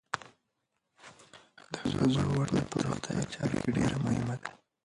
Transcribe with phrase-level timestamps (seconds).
[1.73, 4.49] د ښځو ونډه په روغتیايي چارو کې ډېره مهمه ده.